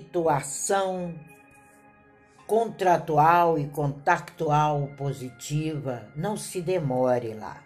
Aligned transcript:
situação 0.00 1.14
contratual 2.46 3.58
e 3.58 3.68
contactual 3.68 4.88
positiva, 4.96 6.08
não 6.16 6.36
se 6.36 6.60
demore 6.60 7.34
lá. 7.34 7.62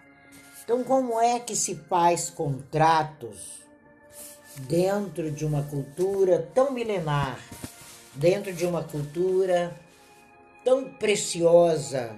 Então, 0.63 0.83
como 0.85 1.21
é 1.21 1.39
que 1.41 1.55
se 1.55 1.75
faz 1.75 2.29
contratos 2.29 3.63
dentro 4.61 5.31
de 5.31 5.47
uma 5.47 5.63
cultura 5.63 6.51
tão 6.55 6.73
milenar, 6.73 7.39
dentro 8.15 8.53
de 8.53 8.67
uma 8.67 8.83
cultura 8.83 9.75
tão 10.65 10.93
preciosa 10.95 12.15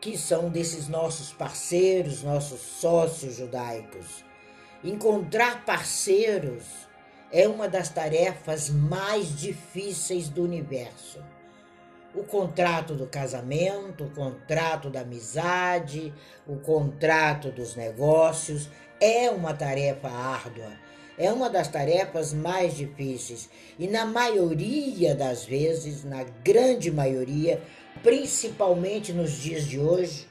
que 0.00 0.16
são 0.18 0.48
desses 0.50 0.88
nossos 0.88 1.32
parceiros, 1.32 2.22
nossos 2.22 2.60
sócios 2.60 3.36
judaicos? 3.36 4.24
Encontrar 4.82 5.64
parceiros 5.64 6.89
é 7.32 7.46
uma 7.46 7.68
das 7.68 7.88
tarefas 7.88 8.70
mais 8.70 9.36
difíceis 9.38 10.28
do 10.28 10.42
universo. 10.42 11.22
O 12.14 12.24
contrato 12.24 12.94
do 12.94 13.06
casamento, 13.06 14.04
o 14.04 14.10
contrato 14.10 14.90
da 14.90 15.02
amizade, 15.02 16.12
o 16.46 16.56
contrato 16.56 17.52
dos 17.52 17.76
negócios 17.76 18.68
é 19.00 19.30
uma 19.30 19.54
tarefa 19.54 20.08
árdua, 20.08 20.72
é 21.16 21.32
uma 21.32 21.48
das 21.48 21.68
tarefas 21.68 22.32
mais 22.32 22.76
difíceis 22.76 23.48
e, 23.78 23.86
na 23.86 24.04
maioria 24.04 25.14
das 25.14 25.44
vezes, 25.44 26.02
na 26.02 26.24
grande 26.42 26.90
maioria, 26.90 27.62
principalmente 28.02 29.12
nos 29.12 29.30
dias 29.32 29.64
de 29.64 29.78
hoje, 29.78 30.26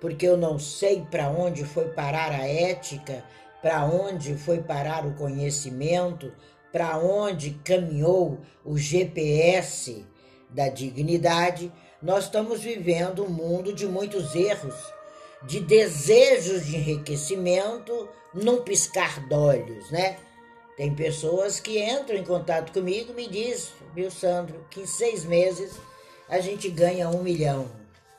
porque 0.00 0.26
eu 0.26 0.36
não 0.36 0.58
sei 0.58 1.06
para 1.08 1.30
onde 1.30 1.64
foi 1.64 1.90
parar 1.90 2.32
a 2.32 2.46
ética 2.46 3.22
para 3.64 3.86
onde 3.86 4.36
foi 4.36 4.60
parar 4.60 5.06
o 5.06 5.14
conhecimento, 5.14 6.30
para 6.70 6.98
onde 6.98 7.52
caminhou 7.64 8.38
o 8.62 8.76
GPS 8.76 10.04
da 10.50 10.68
dignidade, 10.68 11.72
nós 12.02 12.24
estamos 12.24 12.60
vivendo 12.60 13.24
um 13.24 13.30
mundo 13.30 13.72
de 13.72 13.86
muitos 13.86 14.34
erros, 14.34 14.74
de 15.44 15.60
desejos 15.60 16.66
de 16.66 16.76
enriquecimento 16.76 18.06
num 18.34 18.60
piscar 18.60 19.26
d'olhos, 19.30 19.90
né? 19.90 20.18
Tem 20.76 20.94
pessoas 20.94 21.58
que 21.58 21.82
entram 21.82 22.18
em 22.18 22.24
contato 22.24 22.70
comigo 22.70 23.12
e 23.12 23.14
me 23.14 23.28
dizem, 23.28 23.72
viu, 23.94 24.10
Sandro, 24.10 24.66
que 24.68 24.82
em 24.82 24.86
seis 24.86 25.24
meses 25.24 25.72
a 26.28 26.38
gente 26.38 26.68
ganha 26.68 27.08
um 27.08 27.22
milhão. 27.22 27.66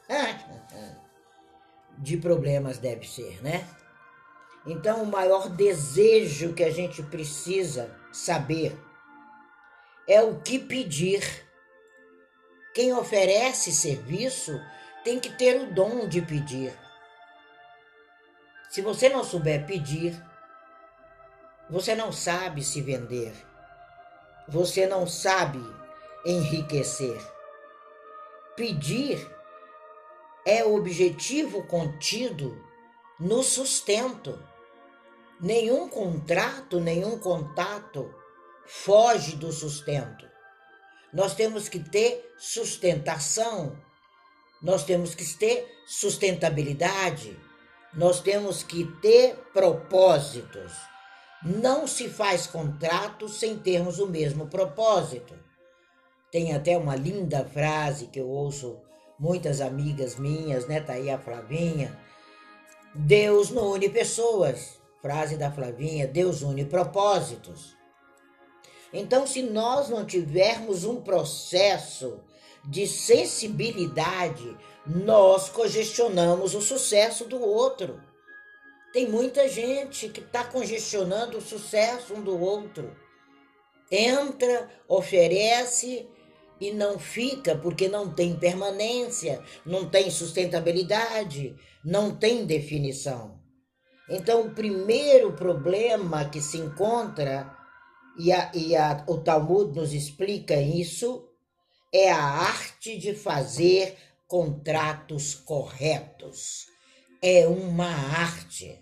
de 2.00 2.18
problemas 2.18 2.80
deve 2.80 3.08
ser, 3.08 3.44
né? 3.44 3.64
Então, 4.66 5.04
o 5.04 5.06
maior 5.06 5.48
desejo 5.48 6.54
que 6.54 6.64
a 6.64 6.72
gente 6.72 7.04
precisa 7.04 7.90
saber 8.12 8.76
é 10.08 10.22
o 10.22 10.40
que 10.40 10.58
pedir. 10.58 11.22
Quem 12.74 12.94
oferece 12.94 13.72
serviço 13.72 14.60
tem 15.04 15.20
que 15.20 15.30
ter 15.30 15.62
o 15.62 15.74
dom 15.74 16.08
de 16.08 16.22
pedir. 16.22 16.74
Se 18.70 18.82
você 18.82 19.08
não 19.08 19.24
souber 19.24 19.66
pedir, 19.66 20.22
você 21.70 21.96
não 21.96 22.12
sabe 22.12 22.64
se 22.64 22.82
vender. 22.82 23.34
Você 24.48 24.86
não 24.86 25.08
sabe 25.08 25.60
enriquecer. 26.26 27.22
Pedir 28.56 29.26
é 30.46 30.64
o 30.64 30.76
objetivo 30.76 31.64
contido 31.68 32.62
no 33.20 33.42
sustento. 33.44 34.38
Nenhum 35.40 35.90
contrato, 35.90 36.80
nenhum 36.80 37.20
contato 37.20 38.14
foge 38.66 39.36
do 39.36 39.52
sustento. 39.52 40.26
Nós 41.14 41.36
temos 41.36 41.70
que 41.70 41.80
ter 41.80 42.34
sustentação, 42.38 43.78
nós 44.62 44.84
temos 44.84 45.14
que 45.14 45.26
ter 45.36 45.68
sustentabilidade, 45.86 47.38
nós 47.94 48.20
temos 48.20 48.64
que 48.64 48.86
ter 49.02 49.36
propósitos. 49.54 50.74
Não 51.44 51.86
se 51.86 52.10
faz 52.10 52.48
contrato 52.48 53.30
sem 53.30 53.58
termos 53.58 54.00
o 54.00 54.08
mesmo 54.08 54.48
propósito. 54.48 55.38
Tem 56.32 56.54
até 56.54 56.78
uma 56.78 56.96
linda 56.96 57.46
frase 57.46 58.08
que 58.08 58.20
eu 58.20 58.28
ouço 58.28 58.82
muitas 59.20 59.62
amigas 59.62 60.16
minhas, 60.16 60.68
né? 60.68 60.82
Tá 60.82 60.94
aí 60.94 61.10
a 61.10 61.20
Flavinha. 61.20 61.98
Deus 62.94 63.52
não 63.52 63.72
une 63.72 63.90
pessoas, 63.90 64.80
Frase 65.06 65.38
da 65.38 65.52
Flavinha: 65.52 66.08
Deus 66.08 66.42
une 66.42 66.66
propósitos. 66.66 67.78
Então, 68.92 69.28
se 69.28 69.44
nós 69.44 69.88
não 69.88 70.04
tivermos 70.04 70.84
um 70.84 71.00
processo 71.00 72.22
de 72.68 72.88
sensibilidade, 72.88 74.58
nós 74.84 75.48
congestionamos 75.50 76.56
o 76.56 76.62
sucesso 76.62 77.26
do 77.26 77.40
outro. 77.40 78.02
Tem 78.92 79.08
muita 79.08 79.48
gente 79.48 80.10
que 80.10 80.22
está 80.22 80.44
congestionando 80.44 81.38
o 81.38 81.42
sucesso 81.42 82.16
um 82.16 82.24
do 82.24 82.40
outro. 82.40 82.96
Entra, 83.92 84.68
oferece 84.88 86.10
e 86.60 86.72
não 86.72 86.98
fica 86.98 87.56
porque 87.56 87.88
não 87.88 88.12
tem 88.12 88.36
permanência, 88.36 89.40
não 89.64 89.88
tem 89.88 90.10
sustentabilidade, 90.10 91.56
não 91.84 92.16
tem 92.16 92.44
definição. 92.44 93.45
Então, 94.10 94.42
o 94.42 94.52
primeiro 94.52 95.34
problema 95.34 96.26
que 96.26 96.42
se 96.42 96.58
encontra, 96.58 97.52
e, 98.18 98.32
a, 98.32 98.52
e 98.54 98.76
a, 98.76 99.04
o 99.08 99.18
Talmud 99.18 99.76
nos 99.76 99.94
explica 99.94 100.56
isso, 100.56 101.28
é 101.94 102.12
a 102.12 102.22
arte 102.22 102.98
de 102.98 103.16
fazer 103.16 103.98
contratos 104.28 105.34
corretos. 105.34 106.68
É 107.22 107.48
uma 107.48 107.88
arte. 107.88 108.80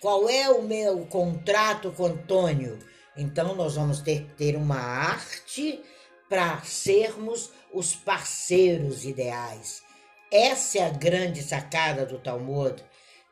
Qual 0.00 0.28
é 0.28 0.48
o 0.48 0.62
meu 0.62 1.06
contrato 1.06 1.92
com 1.92 2.06
Antônio? 2.06 2.78
Então, 3.16 3.54
nós 3.54 3.74
vamos 3.74 4.00
ter 4.00 4.24
que 4.24 4.34
ter 4.34 4.56
uma 4.56 4.78
arte 4.80 5.82
para 6.28 6.62
sermos 6.62 7.50
os 7.74 7.94
parceiros 7.94 9.04
ideais. 9.04 9.82
Essa 10.32 10.78
é 10.78 10.86
a 10.86 10.90
grande 10.90 11.42
sacada 11.42 12.06
do 12.06 12.18
Talmud 12.18 12.82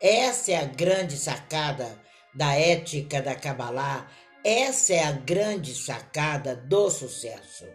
essa 0.00 0.52
é 0.52 0.56
a 0.56 0.64
grande 0.64 1.16
sacada 1.16 1.98
da 2.34 2.54
ética 2.54 3.20
da 3.20 3.34
Kabbalah, 3.34 4.08
essa 4.44 4.94
é 4.94 5.04
a 5.04 5.12
grande 5.12 5.74
sacada 5.74 6.54
do 6.54 6.90
sucesso. 6.90 7.66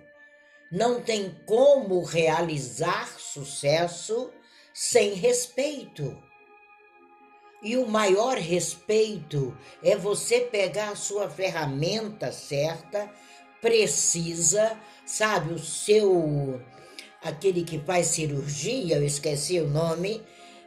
Não 0.72 1.02
tem 1.02 1.36
como 1.46 2.04
realizar 2.04 3.20
sucesso 3.20 4.32
sem 4.74 5.14
respeito. 5.14 6.18
E 7.62 7.78
o 7.78 7.88
maior 7.88 8.38
respeito 8.38 9.56
é 9.84 9.96
você 9.96 10.42
pegar 10.42 10.90
a 10.90 10.96
sua 10.96 11.30
ferramenta 11.30 12.32
certa, 12.32 13.10
precisa, 13.62 14.78
sabe, 15.06 15.54
o 15.54 15.60
seu 15.60 16.62
aquele 17.22 17.64
que 17.64 17.80
faz 17.80 18.08
cirurgia, 18.08 18.98
eu 18.98 19.06
esqueci 19.06 19.60
o 19.60 19.68
nome, 19.70 20.22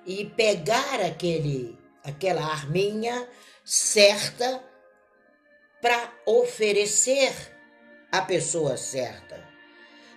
e 0.07 0.25
pegar 0.25 1.01
aquele, 1.01 1.77
aquela 2.05 2.45
arminha 2.45 3.29
certa 3.65 4.63
para 5.83 6.13
oferecer 6.25 7.35
à 8.11 8.23
pessoa 8.23 8.77
certa. 8.77 9.45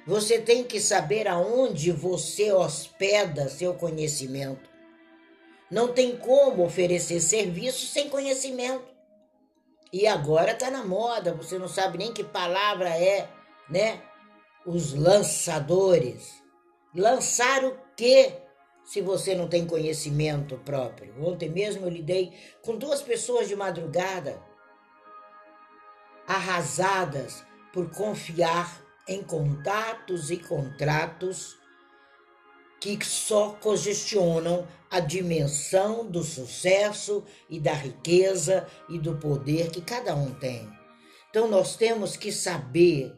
Você 0.06 0.40
tem 0.40 0.64
que 0.64 0.80
saber 0.80 1.28
aonde 1.28 1.92
você 1.92 2.52
hospeda 2.52 3.50
seu 3.50 3.74
conhecimento. 3.74 4.70
Não 5.70 5.94
tem 5.94 6.16
como 6.18 6.64
oferecer 6.64 7.20
serviço 7.20 7.86
sem 7.88 8.10
conhecimento. 8.10 8.88
E 9.92 10.08
agora 10.08 10.52
está 10.52 10.70
na 10.70 10.84
moda, 10.84 11.34
você 11.34 11.58
não 11.58 11.68
sabe 11.68 11.98
nem 11.98 12.14
que 12.14 12.24
palavra 12.24 12.90
é, 12.90 13.28
né? 13.70 14.02
Os 14.66 14.94
lançadores. 14.94 16.42
Lançar 16.96 17.64
o 17.64 17.78
quê? 17.96 18.34
Se 18.90 19.02
você 19.02 19.36
não 19.36 19.48
tem 19.48 19.68
conhecimento 19.68 20.58
próprio. 20.66 21.14
Ontem 21.24 21.48
mesmo 21.48 21.86
eu 21.86 21.92
lidei 21.92 22.34
com 22.64 22.76
duas 22.76 23.04
pessoas 23.04 23.48
de 23.48 23.56
madrugada, 23.56 24.42
arrasadas 26.28 27.44
por 27.72 27.92
confiar 27.92 28.84
em 29.08 29.22
contatos 29.22 30.32
e 30.32 30.38
contratos 30.38 31.56
que 32.82 32.98
só 33.06 33.52
congestionam 33.62 34.68
a 34.90 35.00
dimensão 35.00 36.10
do 36.10 36.24
sucesso 36.24 37.24
e 37.48 37.60
da 37.60 37.74
riqueza 37.74 38.68
e 38.90 38.98
do 38.98 39.18
poder 39.18 39.70
que 39.70 39.82
cada 39.82 40.16
um 40.16 40.34
tem. 40.34 40.68
Então 41.30 41.48
nós 41.48 41.76
temos 41.76 42.18
que 42.18 42.32
saber 42.32 43.16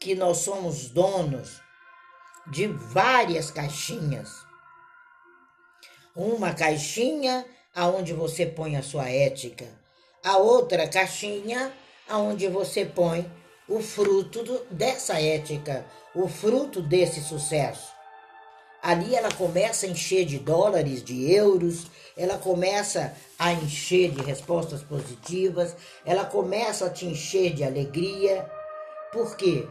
que 0.00 0.16
nós 0.16 0.38
somos 0.38 0.88
donos 0.88 1.60
de 2.50 2.66
várias 2.66 3.48
caixinhas 3.48 4.50
uma 6.14 6.52
caixinha 6.52 7.44
aonde 7.74 8.12
você 8.12 8.44
põe 8.46 8.76
a 8.76 8.82
sua 8.82 9.08
ética, 9.08 9.66
a 10.22 10.36
outra 10.36 10.86
caixinha 10.86 11.72
aonde 12.08 12.46
você 12.48 12.84
põe 12.84 13.30
o 13.68 13.80
fruto 13.80 14.42
do, 14.42 14.66
dessa 14.70 15.20
ética, 15.20 15.86
o 16.14 16.28
fruto 16.28 16.82
desse 16.82 17.22
sucesso. 17.22 17.90
Ali 18.82 19.14
ela 19.14 19.32
começa 19.32 19.86
a 19.86 19.88
encher 19.88 20.24
de 20.24 20.38
dólares, 20.38 21.04
de 21.04 21.32
euros, 21.32 21.86
ela 22.16 22.36
começa 22.36 23.14
a 23.38 23.52
encher 23.52 24.10
de 24.10 24.22
respostas 24.22 24.82
positivas, 24.82 25.76
ela 26.04 26.24
começa 26.24 26.86
a 26.86 26.90
te 26.90 27.06
encher 27.06 27.54
de 27.54 27.62
alegria. 27.62 28.44
Por 29.12 29.36
quê? 29.36 29.66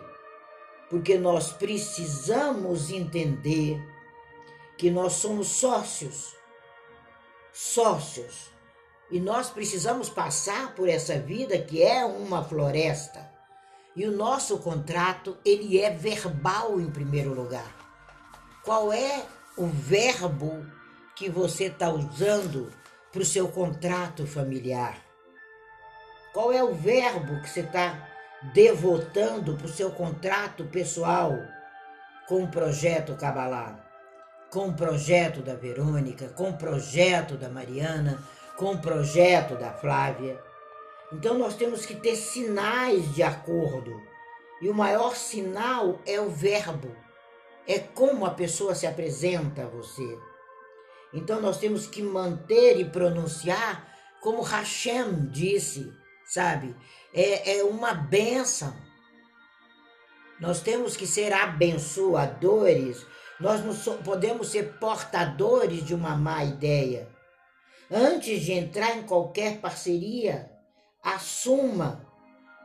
Porque 0.90 1.18
nós 1.18 1.52
precisamos 1.52 2.90
entender 2.90 3.78
que 4.78 4.90
nós 4.90 5.14
somos 5.14 5.48
sócios. 5.48 6.36
Sócios. 7.54 8.52
E 9.10 9.20
nós 9.20 9.50
precisamos 9.50 10.10
passar 10.10 10.74
por 10.74 10.88
essa 10.88 11.20
vida 11.20 11.58
que 11.60 11.84
é 11.84 12.06
uma 12.06 12.44
floresta. 12.44 13.30
E 13.96 14.06
o 14.06 14.12
nosso 14.12 14.58
contrato, 14.60 15.38
ele 15.44 15.80
é 15.80 15.90
verbal 15.90 16.80
em 16.80 16.90
primeiro 16.90 17.34
lugar. 17.34 17.76
Qual 18.64 18.94
é 18.94 19.26
o 19.58 19.68
verbo 19.68 20.66
que 21.16 21.30
você 21.30 21.66
está 21.66 21.90
usando 21.90 22.72
para 23.12 23.22
o 23.22 23.26
seu 23.26 23.50
contrato 23.50 24.26
familiar? 24.26 24.98
Qual 26.32 26.54
é 26.54 26.64
o 26.64 26.74
verbo 26.74 27.42
que 27.42 27.50
você 27.50 27.60
está 27.60 28.08
devotando 28.54 29.58
para 29.58 29.66
o 29.66 29.70
seu 29.70 29.92
contrato 29.92 30.64
pessoal 30.66 31.34
com 32.30 32.44
o 32.44 32.48
projeto 32.48 33.18
Cabalá? 33.18 33.91
Com 34.52 34.70
o 34.70 34.74
projeto 34.74 35.42
da 35.42 35.56
Verônica, 35.56 36.30
com 36.30 36.50
o 36.50 36.58
projeto 36.58 37.36
da 37.36 37.50
Mariana, 37.50 38.22
com 38.58 38.74
o 38.74 38.82
projeto 38.82 39.56
da 39.56 39.72
Flávia. 39.72 40.40
Então 41.12 41.38
nós 41.38 41.56
temos 41.56 41.86
que 41.86 41.96
ter 41.96 42.16
sinais 42.16 43.16
de 43.16 43.24
acordo. 43.24 44.00
E 44.62 44.70
o 44.70 44.74
maior 44.74 45.16
sinal 45.16 46.00
é 46.06 46.20
o 46.20 46.30
verbo. 46.30 46.96
É 47.68 47.80
como 47.80 48.26
a 48.26 48.32
pessoa 48.32 48.76
se 48.76 48.86
apresenta 48.86 49.64
a 49.64 49.68
você. 49.68 50.20
Então 51.14 51.42
nós 51.42 51.58
temos 51.58 51.88
que 51.88 52.04
manter 52.04 52.80
e 52.80 52.86
pronunciar 52.86 53.88
como 54.22 54.44
Hashem 54.44 55.28
disse, 55.32 55.92
sabe? 56.26 56.76
É, 57.14 57.58
é 57.58 57.64
uma 57.64 57.94
benção. 57.94 58.74
Nós 60.40 60.62
temos 60.62 60.96
que 60.96 61.08
ser 61.08 61.34
abençoadores. 61.34 63.06
Nós 63.42 63.62
não 63.66 63.98
podemos 64.04 64.50
ser 64.50 64.78
portadores 64.78 65.84
de 65.84 65.96
uma 65.96 66.16
má 66.16 66.44
ideia. 66.44 67.10
Antes 67.90 68.42
de 68.42 68.54
entrar 68.54 68.96
em 68.96 69.02
qualquer 69.02 69.60
parceria, 69.60 70.52
assuma 71.04 72.08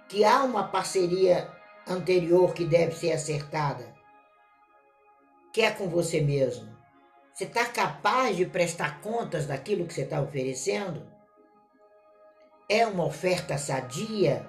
que 0.07 0.23
há 0.23 0.45
uma 0.45 0.69
parceria 0.69 1.51
anterior 1.89 2.53
que 2.53 2.67
deve 2.67 2.95
ser 2.95 3.13
acertada. 3.13 3.95
Que 5.51 5.63
é 5.63 5.71
com 5.71 5.89
você 5.89 6.21
mesmo. 6.21 6.77
Você 7.33 7.45
está 7.45 7.65
capaz 7.65 8.37
de 8.37 8.45
prestar 8.45 9.01
contas 9.01 9.47
daquilo 9.47 9.87
que 9.87 9.95
você 9.95 10.03
está 10.03 10.21
oferecendo? 10.21 11.11
É 12.69 12.87
uma 12.87 13.07
oferta 13.07 13.57
sadia? 13.57 14.47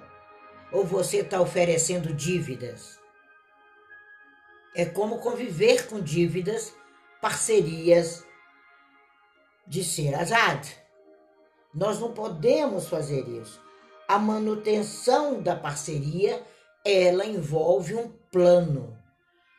Ou 0.70 0.84
você 0.84 1.18
está 1.18 1.40
oferecendo 1.40 2.12
dívidas? 2.12 2.97
É 4.78 4.84
como 4.84 5.18
conviver 5.18 5.88
com 5.88 6.00
dívidas, 6.00 6.72
parcerias, 7.20 8.24
de 9.66 9.82
ser 9.82 10.14
azad. 10.14 10.68
Nós 11.74 11.98
não 11.98 12.12
podemos 12.12 12.86
fazer 12.86 13.26
isso. 13.26 13.60
A 14.06 14.20
manutenção 14.20 15.42
da 15.42 15.56
parceria, 15.56 16.40
ela 16.84 17.26
envolve 17.26 17.96
um 17.96 18.08
plano, 18.30 18.96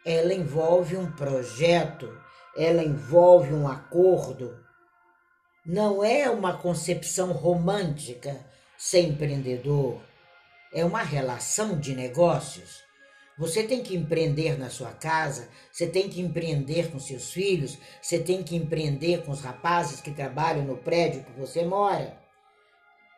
ela 0.05 0.33
envolve 0.33 0.95
um 0.95 1.11
projeto, 1.11 2.17
ela 2.55 2.81
envolve 2.81 3.53
um 3.53 3.67
acordo. 3.67 4.57
Não 5.65 6.01
é 6.01 6.29
uma 6.29 6.55
concepção 6.57 7.33
romântica 7.33 8.39
ser 8.77 9.01
empreendedor, 9.01 9.99
é 10.73 10.85
uma 10.85 11.03
relação 11.03 11.77
de 11.77 11.93
negócios. 11.93 12.87
Você 13.39 13.63
tem 13.63 13.81
que 13.81 13.95
empreender 13.95 14.59
na 14.59 14.69
sua 14.69 14.91
casa, 14.91 15.47
você 15.71 15.87
tem 15.87 16.09
que 16.09 16.19
empreender 16.19 16.91
com 16.91 16.99
seus 16.99 17.31
filhos, 17.31 17.77
você 18.01 18.19
tem 18.19 18.43
que 18.43 18.53
empreender 18.53 19.23
com 19.23 19.31
os 19.31 19.39
rapazes 19.39 20.01
que 20.01 20.11
trabalham 20.11 20.65
no 20.65 20.75
prédio 20.75 21.23
que 21.23 21.39
você 21.39 21.63
mora. 21.63 22.19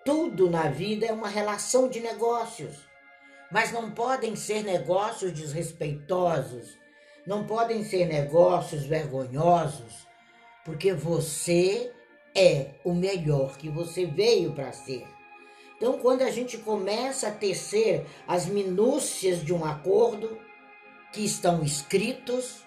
Tudo 0.06 0.48
na 0.48 0.70
vida 0.70 1.08
é 1.08 1.12
uma 1.12 1.28
relação 1.28 1.90
de 1.90 2.00
negócios, 2.00 2.76
mas 3.52 3.72
não 3.72 3.90
podem 3.90 4.36
ser 4.36 4.64
negócios 4.64 5.34
desrespeitosos, 5.34 6.78
não 7.26 7.48
podem 7.48 7.84
ser 7.84 8.06
negócios 8.06 8.86
vergonhosos, 8.86 10.06
porque 10.64 10.94
você 10.94 11.92
é 12.36 12.76
o 12.86 12.94
melhor 12.94 13.58
que 13.58 13.70
você 13.70 14.06
veio 14.06 14.54
para 14.54 14.72
ser. 14.72 15.04
Então, 15.82 15.98
quando 15.98 16.22
a 16.22 16.30
gente 16.30 16.60
começa 16.60 17.30
a 17.30 17.32
tecer 17.32 18.06
as 18.28 18.46
minúcias 18.46 19.44
de 19.44 19.52
um 19.52 19.66
acordo 19.66 20.38
que 21.12 21.26
estão 21.26 21.64
escritos 21.64 22.64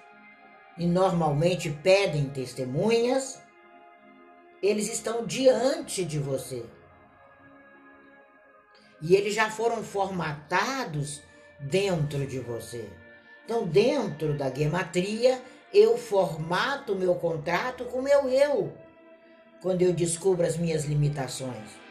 e 0.76 0.84
normalmente 0.84 1.70
pedem 1.70 2.28
testemunhas, 2.28 3.40
eles 4.60 4.92
estão 4.92 5.24
diante 5.24 6.04
de 6.04 6.18
você. 6.18 6.66
E 9.00 9.14
eles 9.14 9.32
já 9.32 9.48
foram 9.48 9.84
formatados 9.84 11.22
dentro 11.60 12.26
de 12.26 12.40
você. 12.40 12.90
Então, 13.44 13.64
dentro 13.64 14.36
da 14.36 14.52
gematria, 14.52 15.40
eu 15.72 15.96
formato 15.96 16.96
meu 16.96 17.14
contrato 17.14 17.84
com 17.84 18.02
meu 18.02 18.28
eu, 18.28 18.76
quando 19.62 19.82
eu 19.82 19.92
descubro 19.92 20.44
as 20.44 20.56
minhas 20.56 20.84
limitações. 20.84 21.83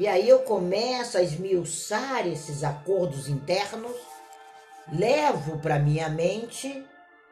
E 0.00 0.08
aí 0.08 0.26
eu 0.26 0.38
começo 0.38 1.18
a 1.18 1.22
esmiuçar 1.22 2.26
esses 2.26 2.64
acordos 2.64 3.28
internos, 3.28 3.94
levo 4.90 5.58
para 5.58 5.78
minha 5.78 6.08
mente 6.08 6.82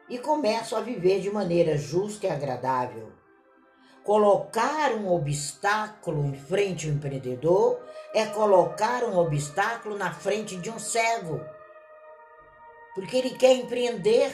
e 0.07 0.19
começo 0.19 0.75
a 0.75 0.79
viver 0.79 1.19
de 1.19 1.31
maneira 1.31 1.79
justa 1.79 2.27
e 2.27 2.29
agradável. 2.29 3.11
Colocar 4.03 4.91
um 4.91 5.11
obstáculo 5.11 6.23
em 6.27 6.35
frente 6.35 6.87
ao 6.87 6.93
empreendedor 6.93 7.79
é 8.13 8.27
colocar 8.27 9.03
um 9.03 9.17
obstáculo 9.17 9.97
na 9.97 10.13
frente 10.13 10.55
de 10.55 10.69
um 10.69 10.77
cego. 10.77 11.43
Porque 12.93 13.17
ele 13.17 13.31
quer 13.31 13.53
empreender 13.53 14.31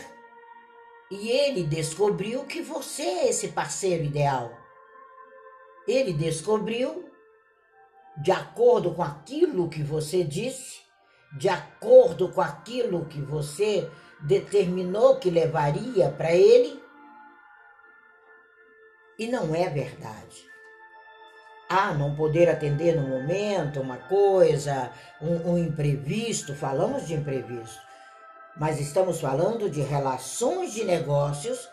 e 1.09 1.29
ele 1.29 1.63
descobriu 1.63 2.43
que 2.43 2.61
você 2.61 3.01
é 3.01 3.29
esse 3.29 3.47
parceiro 3.47 4.03
ideal. 4.03 4.51
Ele 5.87 6.11
descobriu 6.11 7.14
de 8.17 8.31
acordo 8.31 8.93
com 8.93 9.03
aquilo 9.03 9.69
que 9.69 9.83
você 9.83 10.23
disse, 10.23 10.79
de 11.37 11.49
acordo 11.49 12.29
com 12.31 12.41
aquilo 12.41 13.05
que 13.05 13.21
você 13.21 13.89
determinou 14.21 15.17
que 15.17 15.29
levaria 15.29 16.09
para 16.09 16.31
ele. 16.31 16.81
E 19.19 19.27
não 19.27 19.53
é 19.53 19.69
verdade. 19.69 20.45
Ah, 21.69 21.93
não 21.93 22.15
poder 22.15 22.49
atender 22.49 22.95
no 22.95 23.07
momento, 23.07 23.81
uma 23.81 23.97
coisa, 23.97 24.91
um, 25.21 25.53
um 25.53 25.57
imprevisto, 25.57 26.53
falamos 26.53 27.07
de 27.07 27.15
imprevisto, 27.15 27.81
mas 28.55 28.79
estamos 28.79 29.19
falando 29.19 29.69
de 29.69 29.81
relações 29.81 30.73
de 30.73 30.83
negócios 30.83 31.67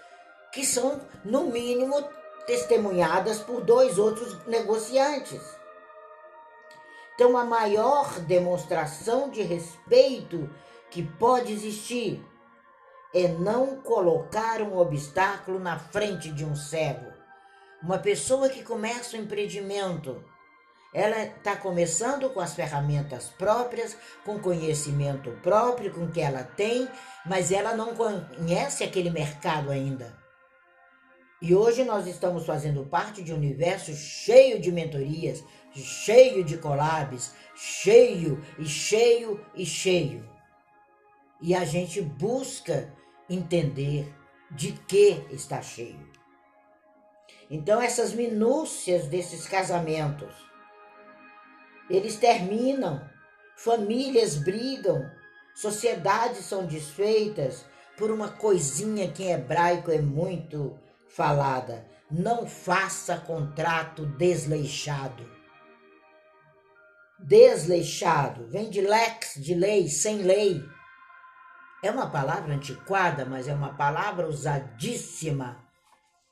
que 0.51 0.65
são, 0.65 1.01
no 1.25 1.45
mínimo, 1.45 2.03
testemunhadas 2.47 3.41
por 3.41 3.61
dois 3.61 3.99
outros 3.99 4.45
negociantes. 4.47 5.62
Então, 7.23 7.37
a 7.37 7.45
maior 7.45 8.19
demonstração 8.19 9.31
de 9.31 9.43
respeito 9.43 10.51
que 10.91 11.05
pode 11.05 11.53
existir 11.53 12.21
é 13.15 13.29
não 13.29 13.77
colocar 13.77 14.61
um 14.61 14.77
obstáculo 14.77 15.61
na 15.61 15.79
frente 15.79 16.33
de 16.33 16.45
um 16.45 16.57
cego. 16.57 17.13
Uma 17.81 17.97
pessoa 17.97 18.49
que 18.49 18.65
começa 18.65 19.17
um 19.17 19.21
empreendimento, 19.21 20.21
ela 20.93 21.23
está 21.23 21.55
começando 21.55 22.29
com 22.31 22.41
as 22.41 22.55
ferramentas 22.55 23.29
próprias, 23.39 23.97
com 24.25 24.41
conhecimento 24.41 25.31
próprio, 25.45 25.95
com 25.95 26.11
que 26.11 26.21
ela 26.21 26.43
tem, 26.43 26.89
mas 27.25 27.53
ela 27.53 27.73
não 27.73 27.95
conhece 27.95 28.83
aquele 28.83 29.11
mercado 29.11 29.71
ainda. 29.71 30.13
E 31.43 31.57
hoje 31.57 31.83
nós 31.83 32.07
estamos 32.07 32.47
fazendo 32.47 32.87
parte 32.87 33.21
de 33.21 33.33
um 33.33 33.37
universo 33.37 33.93
cheio 33.93 34.61
de 34.61 34.71
mentorias, 34.71 35.43
cheio 35.75 36.45
de 36.45 36.57
collabs, 36.57 37.35
cheio 37.57 38.41
e 38.57 38.65
cheio 38.65 39.45
e 39.53 39.67
cheio. 39.67 40.25
E 41.41 41.53
a 41.53 41.65
gente 41.65 42.01
busca 42.01 42.95
entender 43.29 44.15
de 44.53 44.71
que 44.71 45.27
está 45.33 45.61
cheio. 45.61 46.09
Então 47.51 47.83
essas 47.83 48.15
minúcias 48.15 49.09
desses 49.09 49.45
casamentos, 49.45 50.33
eles 51.91 52.15
terminam 52.15 53.05
famílias 53.57 54.37
brigam, 54.37 55.11
sociedades 55.57 56.45
são 56.45 56.67
desfeitas 56.67 57.67
por 57.99 58.13
uma 58.13 58.29
coisinha 58.29 59.11
que 59.11 59.25
em 59.25 59.33
hebraico 59.33 59.91
é 59.91 60.01
muito 60.01 60.79
falada. 61.15 61.87
Não 62.11 62.47
faça 62.47 63.17
contrato 63.17 64.05
desleixado. 64.05 65.31
Desleixado 67.19 68.49
vem 68.49 68.69
de 68.69 68.81
lex, 68.81 69.35
de 69.37 69.55
lei, 69.55 69.89
sem 69.89 70.19
lei. 70.23 70.63
É 71.83 71.91
uma 71.91 72.11
palavra 72.11 72.55
antiquada, 72.55 73.25
mas 73.25 73.49
é 73.49 73.55
uma 73.55 73.75
palavra 73.75 74.29
usadíssima 74.29 75.65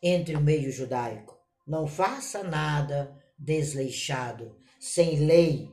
entre 0.02 0.36
o 0.36 0.40
meio 0.40 0.70
judaico. 0.70 1.38
Não 1.66 1.86
faça 1.86 2.42
nada 2.42 3.16
desleixado, 3.38 4.56
sem 4.78 5.20
lei, 5.20 5.72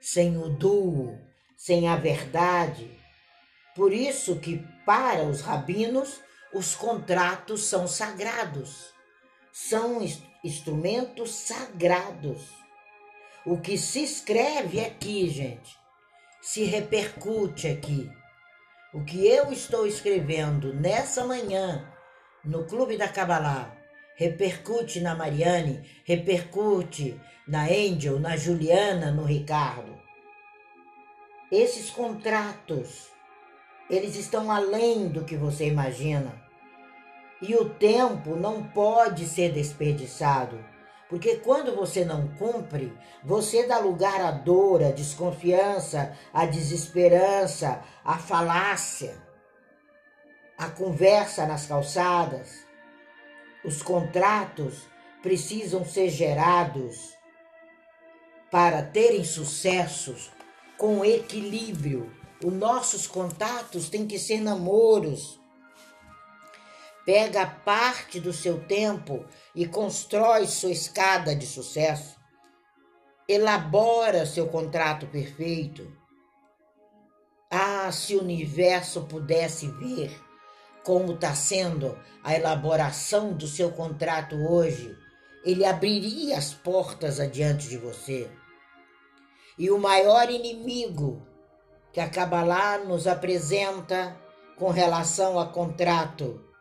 sem 0.00 0.36
o 0.36 0.48
duo, 0.48 1.18
sem 1.56 1.88
a 1.88 1.96
verdade. 1.96 2.90
Por 3.74 3.92
isso 3.92 4.38
que 4.38 4.58
para 4.84 5.24
os 5.24 5.40
rabinos 5.40 6.20
os 6.52 6.74
contratos 6.74 7.64
são 7.64 7.86
sagrados, 7.88 8.92
são 9.52 10.00
instrumentos 10.44 11.34
sagrados. 11.34 12.48
O 13.44 13.58
que 13.58 13.78
se 13.78 14.02
escreve 14.02 14.80
aqui, 14.80 15.28
gente, 15.28 15.76
se 16.40 16.64
repercute 16.64 17.68
aqui. 17.68 18.10
O 18.92 19.02
que 19.04 19.26
eu 19.26 19.50
estou 19.52 19.86
escrevendo 19.86 20.74
nessa 20.74 21.24
manhã 21.24 21.90
no 22.44 22.64
Clube 22.66 22.96
da 22.96 23.08
Cabalá 23.08 23.76
repercute 24.16 25.00
na 25.00 25.14
Mariane, 25.14 25.88
repercute 26.04 27.18
na 27.48 27.64
Angel, 27.64 28.20
na 28.20 28.36
Juliana, 28.36 29.10
no 29.10 29.24
Ricardo. 29.24 29.98
Esses 31.50 31.90
contratos, 31.90 33.08
eles 33.90 34.16
estão 34.16 34.50
além 34.50 35.08
do 35.08 35.24
que 35.24 35.36
você 35.36 35.66
imagina. 35.66 36.41
E 37.42 37.56
o 37.56 37.68
tempo 37.68 38.36
não 38.36 38.62
pode 38.62 39.26
ser 39.26 39.50
desperdiçado, 39.50 40.64
porque 41.08 41.38
quando 41.38 41.74
você 41.74 42.04
não 42.04 42.28
cumpre, 42.36 42.96
você 43.24 43.66
dá 43.66 43.80
lugar 43.80 44.20
à 44.20 44.30
dor, 44.30 44.80
à 44.80 44.92
desconfiança, 44.92 46.16
à 46.32 46.46
desesperança, 46.46 47.82
à 48.04 48.16
falácia, 48.16 49.20
à 50.56 50.70
conversa 50.70 51.44
nas 51.44 51.66
calçadas. 51.66 52.64
Os 53.64 53.82
contratos 53.82 54.86
precisam 55.20 55.84
ser 55.84 56.10
gerados 56.10 57.12
para 58.52 58.84
terem 58.84 59.24
sucessos 59.24 60.30
com 60.78 61.04
equilíbrio. 61.04 62.14
Os 62.44 62.52
nossos 62.52 63.08
contatos 63.08 63.88
têm 63.88 64.06
que 64.06 64.18
ser 64.18 64.40
namoros. 64.40 65.41
Pega 67.04 67.44
parte 67.46 68.20
do 68.20 68.32
seu 68.32 68.64
tempo 68.64 69.24
e 69.54 69.66
constrói 69.66 70.46
sua 70.46 70.70
escada 70.70 71.34
de 71.34 71.46
sucesso. 71.46 72.16
Elabora 73.28 74.24
seu 74.24 74.46
contrato 74.48 75.06
perfeito. 75.08 75.90
Ah, 77.50 77.90
se 77.90 78.14
o 78.14 78.22
universo 78.22 79.02
pudesse 79.02 79.66
ver 79.66 80.16
como 80.84 81.14
está 81.14 81.34
sendo 81.34 81.98
a 82.22 82.34
elaboração 82.34 83.32
do 83.32 83.46
seu 83.46 83.72
contrato 83.72 84.36
hoje, 84.36 84.96
ele 85.44 85.64
abriria 85.64 86.38
as 86.38 86.54
portas 86.54 87.18
adiante 87.18 87.68
de 87.68 87.78
você. 87.78 88.30
E 89.58 89.70
o 89.70 89.78
maior 89.78 90.30
inimigo 90.30 91.26
que 91.92 92.00
a 92.00 92.08
Kabbalah 92.08 92.78
nos 92.78 93.06
apresenta 93.06 94.16
com 94.56 94.70
relação 94.70 95.38
a 95.38 95.46
contrato 95.46 96.51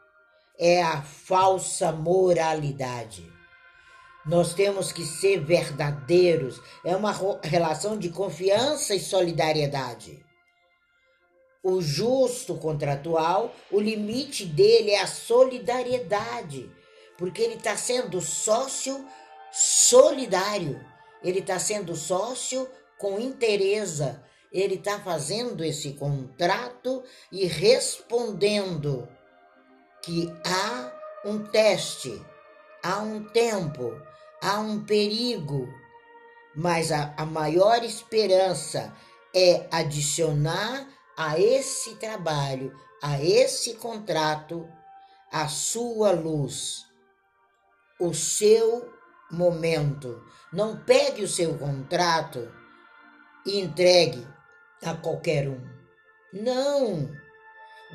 é 0.59 0.81
a 0.81 1.01
falsa 1.01 1.91
moralidade. 1.91 3.31
Nós 4.25 4.53
temos 4.53 4.91
que 4.91 5.03
ser 5.03 5.43
verdadeiros, 5.43 6.61
é 6.85 6.95
uma 6.95 7.13
relação 7.43 7.97
de 7.97 8.09
confiança 8.09 8.93
e 8.93 8.99
solidariedade. 8.99 10.23
O 11.63 11.81
justo 11.81 12.55
contratual, 12.55 13.53
o 13.71 13.79
limite 13.79 14.45
dele 14.45 14.91
é 14.91 15.01
a 15.01 15.07
solidariedade, 15.07 16.71
porque 17.17 17.41
ele 17.41 17.55
está 17.55 17.75
sendo 17.75 18.21
sócio 18.21 19.05
solidário, 19.51 20.83
ele 21.23 21.39
está 21.39 21.59
sendo 21.59 21.95
sócio 21.95 22.67
com 22.97 23.19
interesse. 23.19 24.15
Ele 24.51 24.75
está 24.75 24.99
fazendo 24.99 25.63
esse 25.63 25.93
contrato 25.93 27.03
e 27.31 27.45
respondendo 27.45 29.07
que 30.01 30.33
há 30.45 30.91
um 31.25 31.43
teste, 31.43 32.25
há 32.83 32.99
um 32.99 33.23
tempo, 33.23 33.99
há 34.41 34.59
um 34.59 34.83
perigo, 34.83 35.67
mas 36.55 36.91
a, 36.91 37.13
a 37.17 37.25
maior 37.25 37.83
esperança 37.83 38.93
é 39.33 39.67
adicionar 39.71 40.87
a 41.15 41.39
esse 41.39 41.95
trabalho, 41.95 42.75
a 43.01 43.21
esse 43.21 43.75
contrato, 43.75 44.67
a 45.31 45.47
sua 45.47 46.11
luz, 46.11 46.85
o 47.99 48.13
seu 48.13 48.91
momento. 49.31 50.23
Não 50.51 50.77
pegue 50.83 51.23
o 51.23 51.27
seu 51.27 51.57
contrato 51.57 52.51
e 53.45 53.59
entregue 53.59 54.27
a 54.83 54.93
qualquer 54.95 55.47
um. 55.47 55.61
Não! 56.33 57.09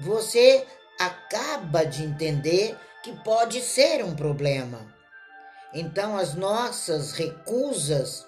Você 0.01 0.67
acaba 0.99 1.85
de 1.85 2.03
entender 2.03 2.77
que 3.03 3.13
pode 3.23 3.61
ser 3.61 4.05
um 4.05 4.15
problema. 4.15 4.95
Então, 5.73 6.17
as 6.17 6.35
nossas 6.35 7.13
recusas 7.13 8.27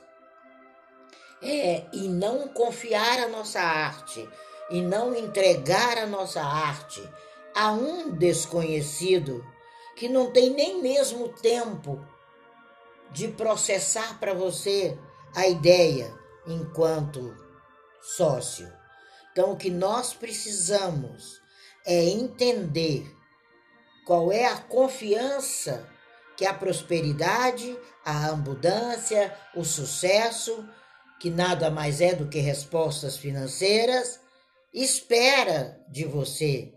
é 1.42 1.86
e 1.92 2.08
não 2.08 2.48
confiar 2.48 3.20
a 3.20 3.28
nossa 3.28 3.60
arte 3.60 4.28
e 4.70 4.82
não 4.82 5.14
entregar 5.14 5.98
a 5.98 6.06
nossa 6.06 6.42
arte 6.42 7.02
a 7.54 7.72
um 7.72 8.10
desconhecido 8.10 9.44
que 9.96 10.08
não 10.08 10.30
tem 10.30 10.50
nem 10.50 10.82
mesmo 10.82 11.28
tempo 11.28 12.04
de 13.10 13.28
processar 13.28 14.18
para 14.20 14.34
você 14.34 14.96
a 15.34 15.46
ideia 15.46 16.14
enquanto 16.46 17.34
sócio. 18.00 18.70
Então, 19.32 19.52
o 19.52 19.56
que 19.56 19.70
nós 19.70 20.12
precisamos 20.12 21.40
é 21.90 22.04
entender 22.04 23.10
qual 24.06 24.30
é 24.30 24.44
a 24.44 24.58
confiança 24.58 25.88
que 26.36 26.44
a 26.44 26.52
prosperidade, 26.52 27.76
a 28.04 28.26
abundância, 28.26 29.34
o 29.56 29.64
sucesso, 29.64 30.68
que 31.18 31.30
nada 31.30 31.70
mais 31.70 32.02
é 32.02 32.14
do 32.14 32.28
que 32.28 32.40
respostas 32.40 33.16
financeiras, 33.16 34.20
espera 34.72 35.82
de 35.88 36.04
você. 36.04 36.74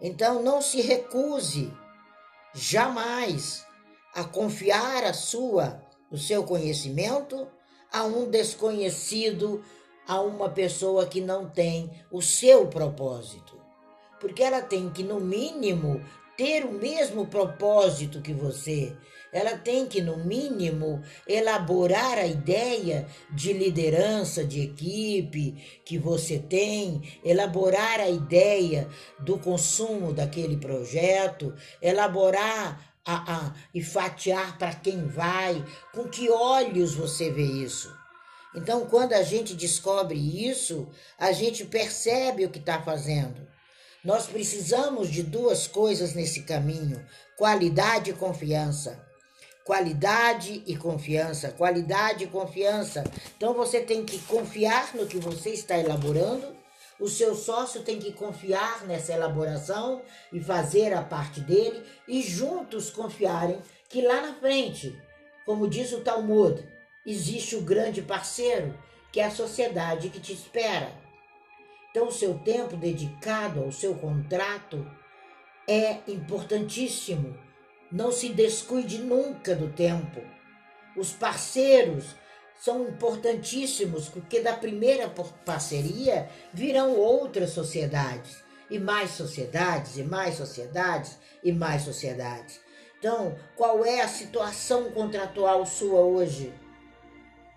Então, 0.00 0.40
não 0.40 0.62
se 0.62 0.80
recuse 0.80 1.72
jamais 2.54 3.66
a 4.14 4.22
confiar 4.22 5.02
a 5.02 5.12
sua, 5.12 5.82
o 6.08 6.16
seu 6.16 6.44
conhecimento 6.44 7.48
a 7.92 8.04
um 8.04 8.30
desconhecido, 8.30 9.64
a 10.06 10.20
uma 10.20 10.48
pessoa 10.48 11.04
que 11.04 11.20
não 11.20 11.50
tem 11.50 11.90
o 12.12 12.22
seu 12.22 12.68
propósito. 12.68 13.65
Porque 14.20 14.42
ela 14.42 14.62
tem 14.62 14.90
que, 14.90 15.02
no 15.02 15.20
mínimo, 15.20 16.02
ter 16.36 16.64
o 16.64 16.72
mesmo 16.72 17.26
propósito 17.26 18.20
que 18.20 18.32
você. 18.32 18.94
Ela 19.32 19.56
tem 19.58 19.86
que, 19.86 20.00
no 20.00 20.24
mínimo, 20.24 21.02
elaborar 21.26 22.18
a 22.18 22.26
ideia 22.26 23.06
de 23.30 23.52
liderança 23.52 24.44
de 24.44 24.62
equipe 24.62 25.80
que 25.84 25.98
você 25.98 26.38
tem, 26.38 27.02
elaborar 27.24 28.00
a 28.00 28.08
ideia 28.08 28.88
do 29.18 29.38
consumo 29.38 30.12
daquele 30.12 30.56
projeto, 30.56 31.54
elaborar 31.82 32.94
a, 33.04 33.36
a, 33.36 33.54
e 33.74 33.82
fatiar 33.82 34.58
para 34.58 34.74
quem 34.74 35.06
vai, 35.06 35.62
com 35.92 36.08
que 36.08 36.30
olhos 36.30 36.94
você 36.94 37.30
vê 37.30 37.44
isso. 37.44 37.94
Então, 38.54 38.86
quando 38.86 39.12
a 39.12 39.22
gente 39.22 39.54
descobre 39.54 40.18
isso, 40.18 40.88
a 41.18 41.30
gente 41.30 41.64
percebe 41.66 42.46
o 42.46 42.50
que 42.50 42.58
está 42.58 42.80
fazendo. 42.80 43.46
Nós 44.06 44.26
precisamos 44.26 45.10
de 45.10 45.22
duas 45.22 45.66
coisas 45.66 46.14
nesse 46.14 46.44
caminho: 46.44 47.04
qualidade 47.36 48.10
e 48.10 48.14
confiança. 48.14 49.04
Qualidade 49.64 50.62
e 50.64 50.76
confiança, 50.76 51.50
qualidade 51.50 52.22
e 52.22 52.28
confiança. 52.28 53.02
Então 53.36 53.52
você 53.52 53.80
tem 53.80 54.04
que 54.04 54.18
confiar 54.20 54.94
no 54.94 55.06
que 55.06 55.18
você 55.18 55.50
está 55.50 55.76
elaborando 55.76 56.56
o 56.98 57.08
seu 57.08 57.34
sócio 57.34 57.82
tem 57.82 57.98
que 57.98 58.12
confiar 58.12 58.86
nessa 58.86 59.12
elaboração 59.12 60.00
e 60.32 60.40
fazer 60.40 60.94
a 60.94 61.02
parte 61.02 61.40
dele 61.40 61.82
e 62.08 62.22
juntos 62.22 62.90
confiarem 62.90 63.60
que 63.88 64.00
lá 64.00 64.22
na 64.22 64.34
frente, 64.34 64.98
como 65.44 65.68
diz 65.68 65.92
o 65.92 66.00
Talmud, 66.00 66.66
existe 67.04 67.54
o 67.54 67.60
grande 67.60 68.00
parceiro 68.00 68.76
que 69.12 69.20
é 69.20 69.26
a 69.26 69.30
sociedade 69.30 70.08
que 70.08 70.20
te 70.20 70.32
espera. 70.32 71.05
Então, 71.96 72.08
o 72.08 72.12
seu 72.12 72.34
tempo 72.34 72.76
dedicado 72.76 73.64
ao 73.64 73.72
seu 73.72 73.94
contrato 73.94 74.86
é 75.66 76.00
importantíssimo. 76.06 77.34
Não 77.90 78.12
se 78.12 78.28
descuide 78.28 78.98
nunca 78.98 79.54
do 79.54 79.72
tempo. 79.72 80.20
Os 80.94 81.12
parceiros 81.12 82.14
são 82.60 82.86
importantíssimos, 82.86 84.10
porque 84.10 84.40
da 84.40 84.52
primeira 84.52 85.08
parceria 85.42 86.28
virão 86.52 86.94
outras 86.94 87.52
sociedades, 87.52 88.44
e 88.70 88.78
mais 88.78 89.12
sociedades, 89.12 89.96
e 89.96 90.02
mais 90.02 90.34
sociedades, 90.34 91.18
e 91.42 91.50
mais 91.50 91.80
sociedades. 91.80 92.60
Então, 92.98 93.34
qual 93.56 93.82
é 93.86 94.02
a 94.02 94.08
situação 94.08 94.90
contratual 94.90 95.64
sua 95.64 96.00
hoje? 96.00 96.52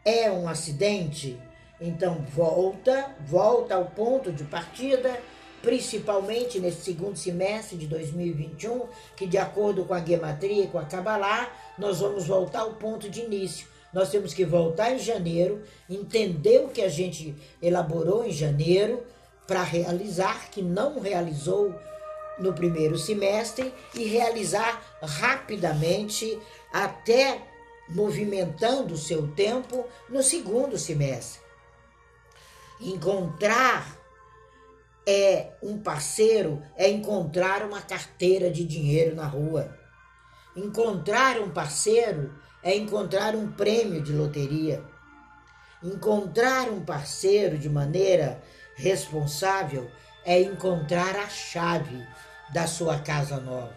É 0.05 0.31
um 0.31 0.47
acidente? 0.47 1.37
Então, 1.81 2.25
volta, 2.35 3.15
volta 3.25 3.75
ao 3.75 3.85
ponto 3.85 4.31
de 4.31 4.43
partida, 4.43 5.17
principalmente 5.61 6.59
nesse 6.59 6.81
segundo 6.81 7.17
semestre 7.17 7.77
de 7.77 7.87
2021, 7.87 8.87
que 9.15 9.25
de 9.25 9.37
acordo 9.37 9.85
com 9.85 9.93
a 9.93 10.03
Gematria 10.03 10.63
e 10.63 10.67
com 10.67 10.77
a 10.77 10.85
Kabbalah, 10.85 11.51
nós 11.77 11.99
vamos 11.99 12.27
voltar 12.27 12.61
ao 12.61 12.73
ponto 12.73 13.09
de 13.09 13.21
início. 13.21 13.67
Nós 13.93 14.09
temos 14.09 14.33
que 14.33 14.45
voltar 14.45 14.91
em 14.91 14.99
janeiro, 14.99 15.63
entender 15.89 16.59
o 16.59 16.69
que 16.69 16.81
a 16.81 16.89
gente 16.89 17.35
elaborou 17.61 18.25
em 18.25 18.31
janeiro, 18.31 19.03
para 19.47 19.63
realizar, 19.63 20.51
que 20.51 20.61
não 20.61 20.99
realizou 20.99 21.73
no 22.37 22.53
primeiro 22.53 22.97
semestre 22.99 23.73
e 23.95 24.03
realizar 24.05 24.79
rapidamente, 25.01 26.37
até 26.71 27.41
movimentando 27.89 28.93
o 28.93 28.97
seu 28.97 29.27
tempo 29.29 29.85
no 30.07 30.21
segundo 30.21 30.77
semestre. 30.77 31.48
Encontrar 32.79 33.97
é 35.05 35.51
um 35.61 35.77
parceiro 35.79 36.63
é 36.77 36.87
encontrar 36.87 37.63
uma 37.63 37.81
carteira 37.81 38.49
de 38.49 38.63
dinheiro 38.63 39.15
na 39.15 39.25
rua. 39.25 39.77
Encontrar 40.55 41.39
um 41.39 41.49
parceiro 41.49 42.33
é 42.63 42.75
encontrar 42.77 43.35
um 43.35 43.51
prêmio 43.51 44.01
de 44.01 44.13
loteria. 44.13 44.81
Encontrar 45.83 46.69
um 46.69 46.83
parceiro 46.85 47.57
de 47.57 47.69
maneira 47.69 48.41
responsável 48.75 49.89
é 50.23 50.41
encontrar 50.41 51.17
a 51.17 51.27
chave 51.27 52.05
da 52.53 52.65
sua 52.65 52.99
casa 52.99 53.39
nova, 53.39 53.75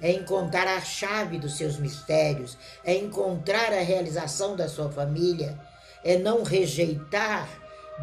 é 0.00 0.10
encontrar 0.12 0.66
a 0.66 0.80
chave 0.80 1.38
dos 1.38 1.56
seus 1.56 1.78
mistérios, 1.78 2.58
é 2.84 2.94
encontrar 2.94 3.72
a 3.72 3.80
realização 3.80 4.56
da 4.56 4.68
sua 4.68 4.90
família, 4.90 5.58
é 6.04 6.18
não 6.18 6.42
rejeitar 6.42 7.48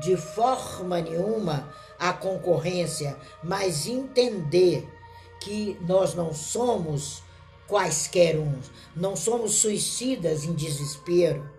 de 0.02 0.16
forma 0.16 1.02
nenhuma 1.02 1.74
a 1.98 2.14
concorrência, 2.14 3.18
mas 3.44 3.88
entender 3.88 4.88
que 5.42 5.78
nós 5.82 6.14
não 6.14 6.34
somos 6.34 7.24
quaisquer 7.68 8.38
uns, 8.38 8.72
não 8.96 9.16
somos 9.16 9.56
suicidas 9.56 10.44
em 10.44 10.54
desespero. 10.54 11.50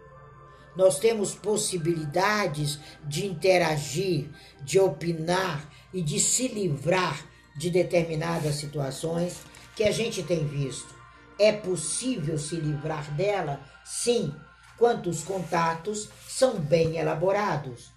Nós 0.77 0.99
temos 0.99 1.35
possibilidades 1.35 2.79
de 3.05 3.27
interagir, 3.27 4.31
de 4.63 4.79
opinar 4.79 5.69
e 5.93 6.01
de 6.01 6.19
se 6.21 6.49
livrar 6.49 7.27
de 7.57 7.71
determinadas 7.71 8.55
situações 8.57 9.39
que 9.77 9.85
a 9.85 9.91
gente 9.91 10.23
tem 10.23 10.47
visto. 10.47 10.95
É 11.39 11.53
possível 11.53 12.39
se 12.39 12.57
livrar 12.57 13.11
dela? 13.15 13.61
Sim, 13.85 14.35
quanto 14.79 15.11
os 15.11 15.23
contatos 15.23 16.09
são 16.29 16.59
bem 16.59 16.97
elaborados. 16.97 17.91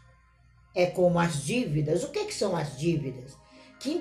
É 0.76 0.86
como 0.88 1.20
as 1.20 1.44
dívidas. 1.44 2.04
O 2.04 2.10
que, 2.10 2.20
é 2.20 2.26
que 2.26 2.34
são 2.34 2.56
as 2.56 2.78
dívidas? 2.78 3.38
Que 3.80 3.92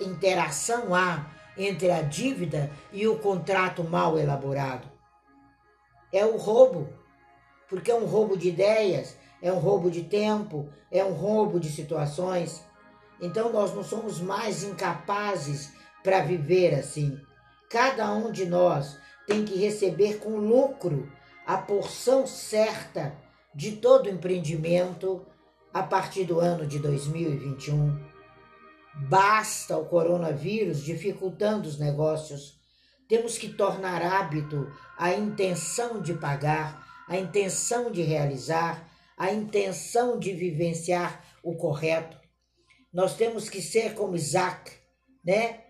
interação 0.00 0.94
há 0.94 1.30
entre 1.56 1.90
a 1.90 2.02
dívida 2.02 2.70
e 2.92 3.06
o 3.06 3.18
contrato 3.18 3.84
mal 3.84 4.18
elaborado? 4.18 4.88
É 6.12 6.24
o 6.24 6.36
roubo, 6.36 6.88
porque 7.68 7.90
é 7.90 7.94
um 7.94 8.06
roubo 8.06 8.36
de 8.36 8.48
ideias, 8.48 9.16
é 9.40 9.52
um 9.52 9.58
roubo 9.58 9.90
de 9.90 10.02
tempo, 10.02 10.68
é 10.90 11.04
um 11.04 11.12
roubo 11.12 11.60
de 11.60 11.70
situações. 11.70 12.64
Então 13.20 13.52
nós 13.52 13.74
não 13.74 13.84
somos 13.84 14.20
mais 14.20 14.62
incapazes 14.64 15.72
para 16.02 16.20
viver 16.20 16.74
assim. 16.74 17.18
Cada 17.70 18.12
um 18.12 18.32
de 18.32 18.46
nós 18.46 18.98
tem 19.26 19.44
que 19.44 19.56
receber 19.56 20.18
com 20.18 20.36
lucro 20.36 21.10
a 21.46 21.56
porção 21.56 22.26
certa 22.26 23.14
de 23.54 23.72
todo 23.76 24.08
empreendimento 24.08 25.24
a 25.72 25.82
partir 25.82 26.24
do 26.24 26.40
ano 26.40 26.66
de 26.66 26.78
2021. 26.78 27.98
Basta 29.08 29.76
o 29.78 29.86
coronavírus 29.86 30.82
dificultando 30.82 31.68
os 31.68 31.78
negócios. 31.78 32.58
Temos 33.08 33.38
que 33.38 33.48
tornar 33.48 34.02
hábito 34.02 34.70
a 34.98 35.12
intenção 35.12 36.00
de 36.00 36.14
pagar, 36.14 36.86
a 37.08 37.16
intenção 37.16 37.90
de 37.90 38.02
realizar, 38.02 38.88
a 39.16 39.32
intenção 39.32 40.18
de 40.18 40.32
vivenciar 40.32 41.24
o 41.42 41.54
correto. 41.56 42.18
Nós 42.92 43.14
temos 43.14 43.48
que 43.48 43.62
ser 43.62 43.94
como 43.94 44.16
Isaac, 44.16 44.72
né? 45.24 45.60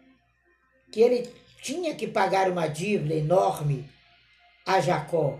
Que 0.90 1.00
ele 1.00 1.30
tinha 1.62 1.94
que 1.94 2.06
pagar 2.06 2.50
uma 2.50 2.66
dívida 2.66 3.14
enorme 3.14 3.88
a 4.66 4.80
Jacó. 4.80 5.38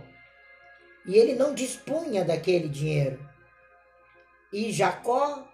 E 1.07 1.17
ele 1.17 1.35
não 1.35 1.55
dispunha 1.55 2.25
daquele 2.25 2.69
dinheiro. 2.69 3.30
E 4.53 4.73
Jacó, 4.73 5.49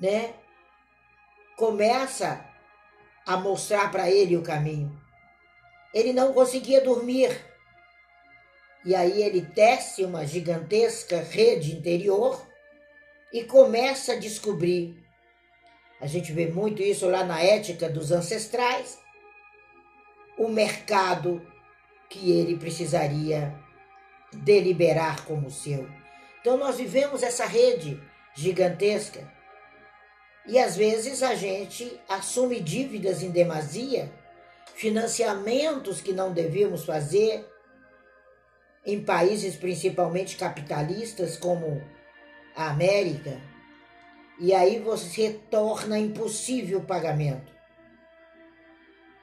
né, 0.00 0.34
começa 1.56 2.44
a 3.26 3.36
mostrar 3.36 3.90
para 3.90 4.10
ele 4.10 4.36
o 4.36 4.42
caminho. 4.42 5.00
Ele 5.92 6.12
não 6.12 6.32
conseguia 6.32 6.80
dormir. 6.80 7.30
E 8.84 8.94
aí 8.94 9.22
ele 9.22 9.42
tece 9.42 10.04
uma 10.04 10.26
gigantesca 10.26 11.20
rede 11.20 11.74
interior 11.74 12.46
e 13.32 13.44
começa 13.44 14.12
a 14.12 14.18
descobrir 14.18 15.04
a 16.04 16.06
gente 16.06 16.32
vê 16.32 16.46
muito 16.48 16.82
isso 16.82 17.08
lá 17.08 17.24
na 17.24 17.40
ética 17.40 17.88
dos 17.88 18.12
ancestrais. 18.12 18.98
O 20.36 20.48
mercado 20.48 21.40
que 22.10 22.30
ele 22.30 22.58
precisaria 22.58 23.58
deliberar 24.30 25.24
como 25.24 25.50
seu. 25.50 25.88
Então 26.44 26.58
nós 26.58 26.76
vivemos 26.76 27.22
essa 27.22 27.46
rede 27.46 27.98
gigantesca 28.34 29.26
e 30.46 30.58
às 30.58 30.76
vezes 30.76 31.22
a 31.22 31.34
gente 31.34 31.98
assume 32.06 32.60
dívidas 32.60 33.22
em 33.22 33.30
demasia, 33.30 34.12
financiamentos 34.74 36.02
que 36.02 36.12
não 36.12 36.34
devíamos 36.34 36.84
fazer 36.84 37.50
em 38.84 39.02
países 39.02 39.56
principalmente 39.56 40.36
capitalistas 40.36 41.38
como 41.38 41.82
a 42.54 42.68
América 42.68 43.40
e 44.38 44.52
aí 44.52 44.78
você 44.80 45.40
torna 45.50 45.98
impossível 45.98 46.80
o 46.80 46.86
pagamento. 46.86 47.54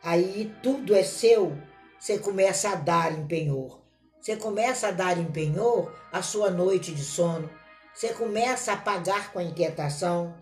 Aí 0.01 0.51
tudo 0.63 0.95
é 0.95 1.03
seu, 1.03 1.55
você 1.99 2.17
começa 2.17 2.71
a 2.71 2.75
dar 2.75 3.11
em 3.11 3.27
penhor. 3.27 3.80
Você 4.21 4.35
começa 4.35 4.89
a 4.89 4.91
dar 4.91 5.17
em 5.17 5.25
penhor 5.25 5.91
a 6.11 6.21
sua 6.21 6.51
noite 6.51 6.93
de 6.93 7.03
sono. 7.03 7.49
Você 7.91 8.09
começa 8.09 8.73
a 8.73 8.77
pagar 8.77 9.33
com 9.33 9.39
a 9.39 9.43
inquietação. 9.43 10.35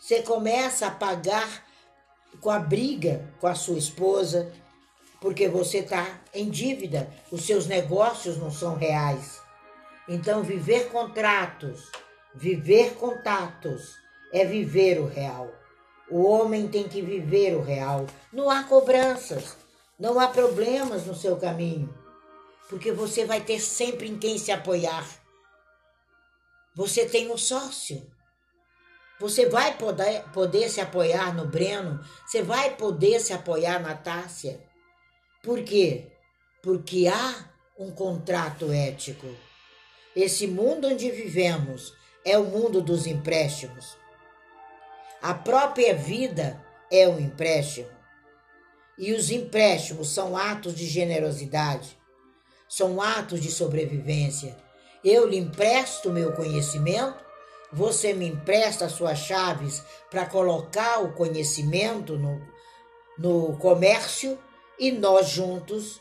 Você 0.00 0.22
começa 0.22 0.86
a 0.86 0.90
pagar 0.90 1.62
com 2.40 2.48
a 2.48 2.58
briga 2.58 3.30
com 3.38 3.46
a 3.46 3.54
sua 3.54 3.76
esposa, 3.76 4.50
porque 5.20 5.48
você 5.48 5.78
está 5.78 6.18
em 6.32 6.48
dívida, 6.48 7.10
os 7.30 7.44
seus 7.44 7.66
negócios 7.66 8.38
não 8.38 8.50
são 8.50 8.74
reais. 8.74 9.38
Então, 10.08 10.42
viver 10.42 10.88
contratos, 10.90 11.90
viver 12.34 12.94
contatos, 12.94 13.96
é 14.32 14.46
viver 14.46 14.98
o 14.98 15.06
real. 15.06 15.50
O 16.10 16.24
homem 16.24 16.68
tem 16.68 16.88
que 16.88 17.02
viver 17.02 17.54
o 17.54 17.62
real. 17.62 18.06
Não 18.32 18.48
há 18.48 18.62
cobranças, 18.64 19.56
não 19.98 20.18
há 20.18 20.28
problemas 20.28 21.04
no 21.04 21.14
seu 21.14 21.36
caminho, 21.36 21.92
porque 22.68 22.92
você 22.92 23.24
vai 23.24 23.40
ter 23.40 23.60
sempre 23.60 24.08
em 24.08 24.18
quem 24.18 24.38
se 24.38 24.50
apoiar. 24.50 25.06
Você 26.74 27.06
tem 27.06 27.30
um 27.30 27.38
sócio. 27.38 28.06
Você 29.18 29.48
vai 29.48 29.78
poder, 29.78 30.24
poder 30.32 30.68
se 30.68 30.80
apoiar 30.80 31.34
no 31.34 31.46
Breno, 31.46 32.04
você 32.26 32.42
vai 32.42 32.76
poder 32.76 33.18
se 33.20 33.32
apoiar 33.32 33.80
na 33.80 33.94
Tássia. 33.94 34.60
Por 35.42 35.62
quê? 35.62 36.12
Porque 36.62 37.06
há 37.08 37.50
um 37.78 37.90
contrato 37.90 38.70
ético. 38.70 39.26
Esse 40.14 40.46
mundo 40.46 40.88
onde 40.88 41.10
vivemos 41.10 41.94
é 42.24 42.36
o 42.36 42.44
mundo 42.44 42.82
dos 42.82 43.06
empréstimos. 43.06 43.96
A 45.22 45.32
própria 45.32 45.94
vida 45.94 46.62
é 46.90 47.08
um 47.08 47.18
empréstimo. 47.18 47.88
E 48.98 49.12
os 49.12 49.30
empréstimos 49.30 50.08
são 50.08 50.36
atos 50.36 50.74
de 50.74 50.86
generosidade, 50.86 51.98
são 52.68 53.00
atos 53.00 53.40
de 53.40 53.50
sobrevivência. 53.50 54.56
Eu 55.04 55.26
lhe 55.26 55.36
empresto 55.36 56.10
meu 56.10 56.32
conhecimento 56.32 57.24
Você 57.72 58.12
me 58.12 58.26
empresta 58.26 58.86
as 58.86 58.92
suas 58.92 59.18
chaves 59.18 59.82
para 60.10 60.26
colocar 60.26 61.00
o 61.02 61.12
conhecimento 61.12 62.16
no, 62.16 62.40
no 63.18 63.56
comércio 63.58 64.38
e 64.78 64.92
nós 64.92 65.28
juntos 65.28 66.00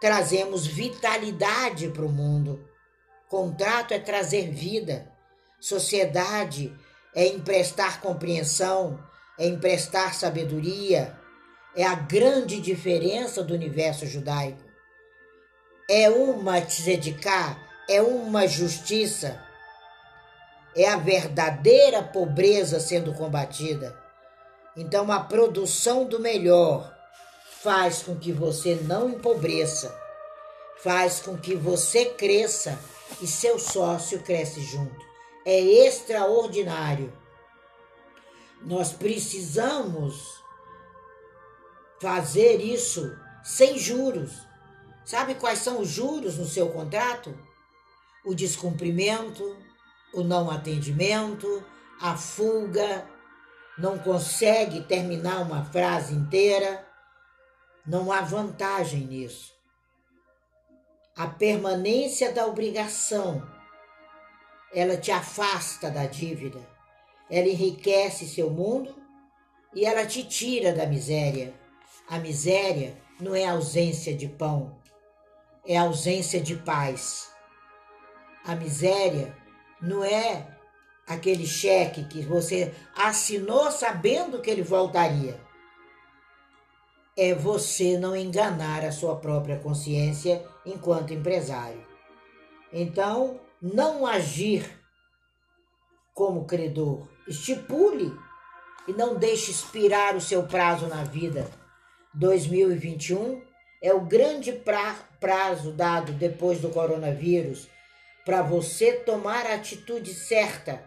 trazemos 0.00 0.66
vitalidade 0.66 1.88
para 1.88 2.04
o 2.04 2.08
mundo. 2.08 2.68
Contrato 3.28 3.92
é 3.92 3.98
trazer 3.98 4.50
vida. 4.50 5.10
Sociedade 5.58 6.74
é 7.14 7.26
emprestar 7.26 8.00
compreensão, 8.00 9.02
é 9.38 9.46
emprestar 9.46 10.14
sabedoria. 10.14 11.18
É 11.74 11.84
a 11.84 11.94
grande 11.94 12.60
diferença 12.60 13.42
do 13.42 13.54
universo 13.54 14.06
judaico. 14.06 14.63
É 15.88 16.08
uma 16.08 16.60
tzedikah, 16.62 17.58
é 17.88 18.00
uma 18.00 18.48
justiça, 18.48 19.38
é 20.74 20.88
a 20.88 20.96
verdadeira 20.96 22.02
pobreza 22.02 22.80
sendo 22.80 23.12
combatida. 23.12 23.96
Então, 24.76 25.12
a 25.12 25.20
produção 25.20 26.04
do 26.04 26.18
melhor 26.18 26.92
faz 27.62 28.02
com 28.02 28.16
que 28.16 28.32
você 28.32 28.74
não 28.74 29.10
empobreça, 29.10 29.94
faz 30.82 31.20
com 31.20 31.36
que 31.36 31.54
você 31.54 32.06
cresça 32.06 32.78
e 33.20 33.26
seu 33.26 33.58
sócio 33.58 34.20
cresce 34.22 34.60
junto. 34.62 35.04
É 35.46 35.60
extraordinário. 35.60 37.12
Nós 38.62 38.92
precisamos 38.92 40.42
fazer 42.00 42.60
isso 42.60 43.16
sem 43.42 43.78
juros. 43.78 44.32
Sabe 45.04 45.34
quais 45.34 45.58
são 45.58 45.80
os 45.80 45.88
juros 45.88 46.38
no 46.38 46.46
seu 46.46 46.70
contrato? 46.70 47.36
O 48.24 48.34
descumprimento, 48.34 49.56
o 50.14 50.22
não 50.22 50.50
atendimento, 50.50 51.62
a 52.00 52.16
fuga, 52.16 53.06
não 53.76 53.98
consegue 53.98 54.82
terminar 54.82 55.42
uma 55.42 55.64
frase 55.64 56.14
inteira. 56.14 56.86
Não 57.86 58.10
há 58.10 58.22
vantagem 58.22 59.00
nisso. 59.00 59.52
A 61.14 61.26
permanência 61.26 62.32
da 62.32 62.46
obrigação, 62.46 63.46
ela 64.72 64.96
te 64.96 65.12
afasta 65.12 65.90
da 65.90 66.06
dívida, 66.06 66.60
ela 67.30 67.46
enriquece 67.46 68.26
seu 68.26 68.50
mundo 68.50 68.94
e 69.74 69.84
ela 69.84 70.06
te 70.06 70.24
tira 70.24 70.72
da 70.72 70.86
miséria. 70.86 71.54
A 72.08 72.18
miséria 72.18 72.96
não 73.20 73.34
é 73.34 73.46
ausência 73.46 74.14
de 74.14 74.26
pão, 74.26 74.76
é 75.66 75.76
ausência 75.76 76.40
de 76.40 76.56
paz. 76.56 77.30
A 78.44 78.54
miséria 78.54 79.36
não 79.80 80.04
é 80.04 80.46
aquele 81.06 81.46
cheque 81.46 82.04
que 82.04 82.20
você 82.22 82.74
assinou 82.96 83.70
sabendo 83.70 84.40
que 84.40 84.50
ele 84.50 84.62
voltaria 84.62 85.44
é 87.16 87.32
você 87.32 87.96
não 87.96 88.16
enganar 88.16 88.84
a 88.84 88.92
sua 88.92 89.16
própria 89.16 89.58
consciência 89.58 90.44
enquanto 90.66 91.12
empresário. 91.12 91.84
Então, 92.72 93.40
não 93.62 94.04
agir 94.04 94.68
como 96.12 96.44
credor. 96.44 97.08
Estipule 97.28 98.12
e 98.88 98.92
não 98.92 99.14
deixe 99.14 99.50
expirar 99.50 100.16
o 100.16 100.20
seu 100.20 100.42
prazo 100.44 100.86
na 100.86 101.04
vida. 101.04 101.48
2021 102.14 103.42
é 103.82 103.94
o 103.94 104.00
grande 104.00 104.52
pra 104.52 104.96
prazo 105.24 105.72
dado 105.72 106.12
depois 106.12 106.60
do 106.60 106.68
coronavírus 106.68 107.66
para 108.26 108.42
você 108.42 108.92
tomar 108.92 109.46
a 109.46 109.54
atitude 109.54 110.12
certa, 110.12 110.86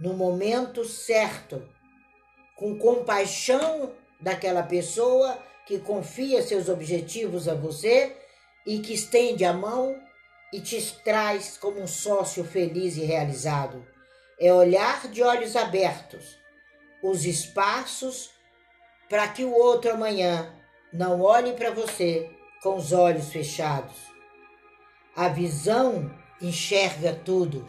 no 0.00 0.14
momento 0.14 0.84
certo, 0.84 1.62
com 2.56 2.76
compaixão 2.76 3.94
daquela 4.20 4.64
pessoa 4.64 5.38
que 5.64 5.78
confia 5.78 6.42
seus 6.42 6.68
objetivos 6.68 7.46
a 7.46 7.54
você 7.54 8.16
e 8.66 8.80
que 8.80 8.94
estende 8.94 9.44
a 9.44 9.52
mão 9.52 9.94
e 10.52 10.60
te 10.60 10.82
traz 11.04 11.56
como 11.56 11.80
um 11.80 11.86
sócio 11.86 12.42
feliz 12.42 12.96
e 12.96 13.04
realizado. 13.04 13.86
É 14.40 14.52
olhar 14.52 15.06
de 15.06 15.22
olhos 15.22 15.54
abertos 15.54 16.36
os 17.00 17.24
espaços 17.24 18.30
para 19.08 19.28
que 19.28 19.44
o 19.44 19.52
outro 19.52 19.92
amanhã 19.92 20.52
não 20.92 21.20
olhe 21.20 21.52
para 21.52 21.70
você 21.70 22.28
com 22.62 22.76
os 22.76 22.92
olhos 22.92 23.30
fechados. 23.30 23.96
A 25.16 25.28
visão 25.28 26.10
enxerga 26.40 27.12
tudo, 27.12 27.68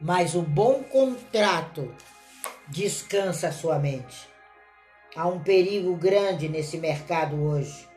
mas 0.00 0.34
o 0.34 0.42
bom 0.42 0.82
contrato 0.82 1.94
descansa 2.68 3.48
a 3.48 3.52
sua 3.52 3.78
mente. 3.78 4.28
Há 5.14 5.28
um 5.28 5.40
perigo 5.40 5.94
grande 5.94 6.48
nesse 6.48 6.78
mercado 6.78 7.40
hoje. 7.40 7.88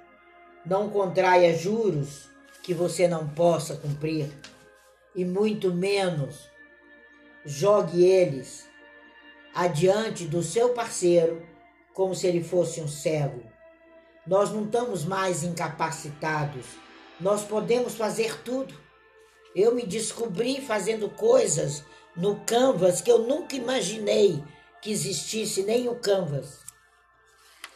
Não 0.65 0.89
contraia 0.89 1.57
juros 1.57 2.29
que 2.61 2.73
você 2.73 3.07
não 3.07 3.27
possa 3.27 3.75
cumprir, 3.75 4.29
e 5.15 5.23
muito 5.23 5.73
menos 5.73 6.49
jogue 7.45 8.03
eles 8.03 8.67
adiante 9.53 10.25
do 10.25 10.43
seu 10.43 10.69
parceiro 10.73 11.47
como 11.93 12.13
se 12.13 12.27
ele 12.27 12.43
fosse 12.43 12.81
um 12.81 12.87
cego. 12.87 13.54
Nós 14.25 14.51
não 14.51 14.63
estamos 14.63 15.05
mais 15.05 15.43
incapacitados, 15.43 16.65
nós 17.19 17.43
podemos 17.43 17.95
fazer 17.95 18.41
tudo. 18.41 18.73
Eu 19.55 19.73
me 19.73 19.85
descobri 19.85 20.61
fazendo 20.61 21.09
coisas 21.09 21.83
no 22.15 22.39
Canvas 22.41 23.01
que 23.01 23.11
eu 23.11 23.19
nunca 23.19 23.55
imaginei 23.55 24.43
que 24.81 24.91
existisse 24.91 25.63
nem 25.63 25.87
o 25.87 25.95
Canvas 25.95 26.65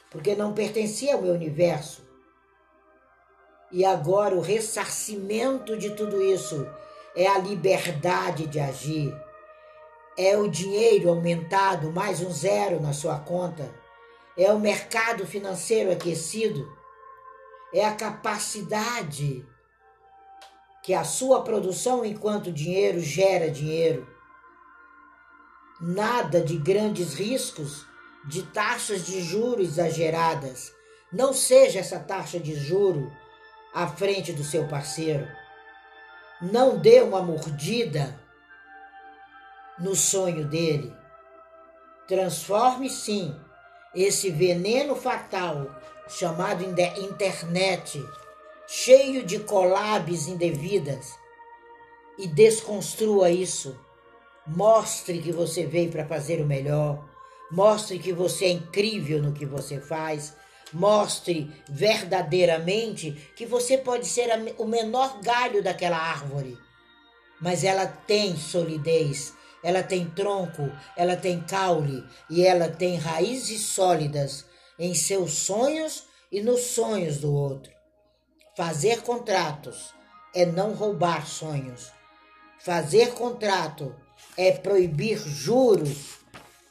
porque 0.09 0.35
não 0.35 0.53
pertencia 0.53 1.15
ao 1.15 1.21
meu 1.21 1.33
universo. 1.33 2.07
E 3.71 3.85
agora 3.85 4.35
o 4.35 4.41
ressarcimento 4.41 5.77
de 5.77 5.91
tudo 5.91 6.21
isso 6.21 6.67
é 7.15 7.27
a 7.27 7.37
liberdade 7.37 8.47
de 8.47 8.59
agir, 8.59 9.15
é 10.17 10.35
o 10.37 10.49
dinheiro 10.49 11.09
aumentado, 11.09 11.91
mais 11.91 12.21
um 12.21 12.31
zero 12.31 12.81
na 12.81 12.93
sua 12.93 13.19
conta, 13.19 13.71
é 14.43 14.53
o 14.53 14.59
mercado 14.59 15.27
financeiro 15.27 15.91
aquecido, 15.91 16.65
é 17.73 17.85
a 17.85 17.93
capacidade 17.93 19.45
que 20.81 20.93
a 20.93 21.03
sua 21.03 21.43
produção 21.43 22.05
enquanto 22.05 22.49
dinheiro 22.49 23.01
gera 23.01 23.51
dinheiro. 23.51 24.07
Nada 25.81 26.41
de 26.41 26.57
grandes 26.57 27.13
riscos 27.13 27.85
de 28.25 28.43
taxas 28.43 29.05
de 29.05 29.21
juros 29.21 29.71
exageradas. 29.71 30.73
Não 31.11 31.33
seja 31.33 31.79
essa 31.79 31.99
taxa 31.99 32.39
de 32.39 32.55
juro 32.55 33.11
à 33.73 33.87
frente 33.87 34.31
do 34.31 34.43
seu 34.43 34.69
parceiro. 34.69 35.27
Não 36.41 36.77
dê 36.77 37.01
uma 37.01 37.21
mordida 37.21 38.17
no 39.77 39.97
sonho 39.97 40.47
dele. 40.47 40.95
Transforme 42.07 42.89
sim 42.89 43.37
esse 43.93 44.29
veneno 44.29 44.95
fatal 44.95 45.67
chamado 46.07 46.63
internet, 46.63 48.03
cheio 48.67 49.23
de 49.23 49.39
collabs 49.39 50.27
indevidas, 50.27 51.13
e 52.17 52.27
desconstrua 52.27 53.29
isso. 53.29 53.79
Mostre 54.45 55.21
que 55.21 55.31
você 55.31 55.65
veio 55.65 55.91
para 55.91 56.05
fazer 56.05 56.41
o 56.41 56.45
melhor 56.45 57.09
Mostre 57.51 57.97
que 57.97 58.13
você 58.13 58.45
é 58.45 58.51
incrível 58.51 59.21
no 59.21 59.33
que 59.33 59.45
você 59.45 59.79
faz. 59.79 60.35
Mostre 60.71 61.51
verdadeiramente 61.67 63.11
que 63.35 63.45
você 63.45 63.75
pode 63.77 64.05
ser 64.05 64.29
o 64.57 64.65
menor 64.65 65.19
galho 65.21 65.63
daquela 65.63 65.97
árvore, 65.97 66.55
mas 67.41 67.63
ela 67.63 67.87
tem 67.87 68.37
solidez, 68.37 69.33
ela 69.63 69.83
tem 69.83 70.09
tronco, 70.09 70.71
ela 70.95 71.15
tem 71.15 71.41
caule 71.41 72.03
e 72.29 72.45
ela 72.45 72.69
tem 72.69 72.97
raízes 72.97 73.61
sólidas 73.61 74.45
em 74.77 74.93
seus 74.93 75.33
sonhos 75.33 76.05
e 76.31 76.41
nos 76.41 76.61
sonhos 76.61 77.17
do 77.17 77.33
outro. 77.33 77.71
Fazer 78.55 79.01
contratos 79.01 79.93
é 80.33 80.45
não 80.45 80.73
roubar 80.73 81.25
sonhos. 81.27 81.91
Fazer 82.59 83.13
contrato 83.13 83.95
é 84.37 84.51
proibir 84.51 85.17
juros 85.17 86.19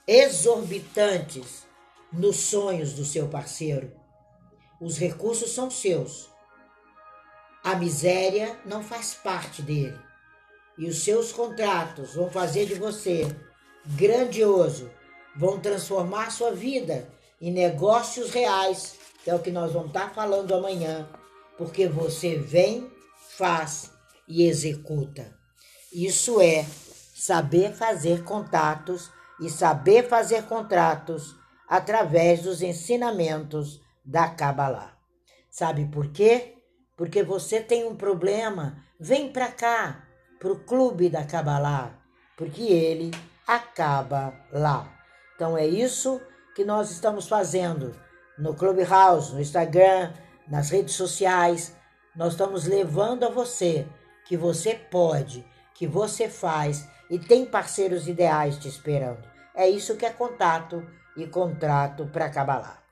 exorbitantes 0.07 1.67
nos 2.13 2.37
sonhos 2.37 2.95
do 2.95 3.05
seu 3.05 3.29
parceiro. 3.29 3.93
Os 4.81 4.97
recursos 4.99 5.51
são 5.51 5.71
seus. 5.71 6.31
A 7.63 7.75
miséria 7.75 8.59
não 8.65 8.83
faz 8.83 9.15
parte 9.15 9.61
dele. 9.61 9.99
E 10.79 10.89
os 10.89 11.03
seus 11.03 11.33
contratos 11.33 12.15
vão 12.15 12.31
fazer 12.31 12.67
de 12.67 12.75
você 12.75 13.27
grandioso, 13.85 14.91
vão 15.37 15.59
transformar 15.59 16.31
sua 16.31 16.53
vida 16.53 17.09
em 17.41 17.51
negócios 17.51 18.31
reais, 18.31 18.97
que 19.25 19.31
é 19.31 19.35
o 19.35 19.41
que 19.41 19.51
nós 19.51 19.73
vamos 19.73 19.89
estar 19.89 20.15
falando 20.15 20.55
amanhã, 20.55 21.09
porque 21.57 21.89
você 21.89 22.37
vem, 22.37 22.91
faz 23.37 23.91
e 24.27 24.45
executa. 24.45 25.37
Isso 25.93 26.41
é 26.41 26.65
saber 27.15 27.73
fazer 27.73 28.23
contatos 28.25 29.11
e 29.41 29.51
saber 29.51 30.09
fazer 30.09 30.45
contratos 30.45 31.35
através 31.69 32.43
dos 32.43 32.63
ensinamentos 32.63 33.81
da 34.05 34.29
Kabbalah. 34.29 34.97
Sabe 35.51 35.87
por 35.87 36.13
quê? 36.13 36.55
Porque 36.97 37.23
você 37.23 37.61
tem 37.61 37.85
um 37.85 37.97
problema, 37.97 38.83
vem 38.99 39.33
para 39.33 39.49
cá, 39.49 40.08
para 40.39 40.53
o 40.53 40.61
clube 40.61 41.09
da 41.09 41.25
Kabbalah, 41.25 41.91
porque 42.37 42.63
ele 42.63 43.11
acaba 43.47 44.33
lá. 44.53 44.87
Então 45.35 45.57
é 45.57 45.67
isso 45.67 46.21
que 46.55 46.65
nós 46.65 46.91
estamos 46.91 47.29
fazendo 47.29 47.95
no 48.37 48.55
Clubhouse, 48.55 49.33
no 49.33 49.41
Instagram, 49.41 50.13
nas 50.47 50.71
redes 50.71 50.95
sociais. 50.95 51.75
Nós 52.15 52.33
estamos 52.33 52.67
levando 52.67 53.25
a 53.25 53.31
você 53.31 53.87
que 54.27 54.37
você 54.37 54.75
pode, 54.75 55.45
que 55.75 55.87
você 55.87 56.29
faz 56.29 56.89
e 57.11 57.19
tem 57.19 57.47
parceiros 57.47 58.07
ideais 58.07 58.59
te 58.59 58.69
esperando. 58.69 59.27
É 59.55 59.69
isso 59.69 59.97
que 59.97 60.07
é 60.07 60.11
contato 60.11 60.87
e 61.17 61.27
contrato 61.27 62.07
para 62.07 62.31
Kabbalah. 62.31 62.88